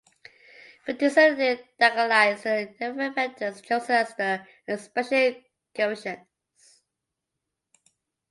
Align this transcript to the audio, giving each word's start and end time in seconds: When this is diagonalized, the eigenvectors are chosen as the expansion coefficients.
When 0.85 0.97
this 0.97 1.15
is 1.15 1.59
diagonalized, 1.79 2.41
the 2.43 2.73
eigenvectors 2.83 3.59
are 3.59 3.61
chosen 3.61 3.95
as 3.97 4.15
the 4.15 4.41
expansion 4.67 5.45
coefficients. 5.75 6.81